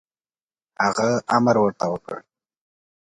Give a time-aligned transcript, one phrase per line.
[0.83, 2.17] هغه امر ورته وکړ.